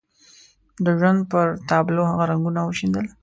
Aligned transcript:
د 0.83 0.85
ژوند 0.99 1.19
پر 1.31 1.47
تابلو 1.69 2.01
هغه 2.09 2.23
رنګونه 2.31 2.61
وشيندل. 2.63 3.05